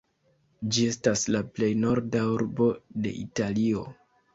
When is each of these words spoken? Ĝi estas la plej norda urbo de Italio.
Ĝi 0.75 0.85
estas 0.93 1.27
la 1.37 1.43
plej 1.59 1.71
norda 1.85 2.25
urbo 2.35 2.71
de 3.05 3.17
Italio. 3.25 3.91